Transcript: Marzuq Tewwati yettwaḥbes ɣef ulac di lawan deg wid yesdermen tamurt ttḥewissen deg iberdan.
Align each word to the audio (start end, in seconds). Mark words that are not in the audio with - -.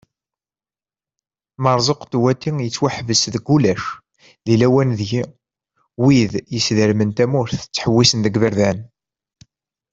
Marzuq 1.63 2.01
Tewwati 2.11 2.51
yettwaḥbes 2.63 3.21
ɣef 3.33 3.47
ulac 3.55 3.83
di 4.45 4.55
lawan 4.61 4.89
deg 4.99 5.11
wid 6.03 6.31
yesdermen 6.53 7.09
tamurt 7.17 7.61
ttḥewissen 7.67 8.19
deg 8.25 8.37
iberdan. 8.37 8.79